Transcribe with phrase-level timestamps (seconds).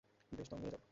[0.31, 0.81] বেশ, দম নিয়ে নাও।